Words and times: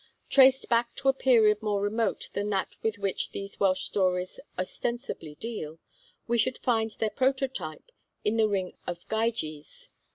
Traced 0.31 0.67
back 0.67 0.95
to 0.95 1.09
a 1.09 1.13
period 1.13 1.61
more 1.61 1.79
remote 1.79 2.31
than 2.33 2.49
that 2.49 2.69
with 2.81 2.97
which 2.97 3.29
these 3.33 3.59
Welsh 3.59 3.83
stories 3.85 4.39
ostensibly 4.57 5.35
deal, 5.35 5.77
we 6.27 6.39
should 6.39 6.57
find 6.57 6.89
their 6.89 7.11
prototype 7.11 7.91
in 8.25 8.37
the 8.37 8.47
ring 8.47 8.73
of 8.87 9.07
Gyges. 9.09 9.91